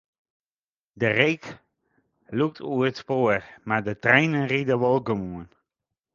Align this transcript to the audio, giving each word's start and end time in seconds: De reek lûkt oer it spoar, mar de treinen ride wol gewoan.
De 0.99 1.07
reek 1.19 1.43
lûkt 2.37 2.57
oer 2.71 2.87
it 2.89 2.97
spoar, 3.01 3.41
mar 3.67 3.81
de 3.87 3.93
treinen 4.03 4.49
ride 4.51 4.75
wol 4.81 4.99
gewoan. 5.07 5.47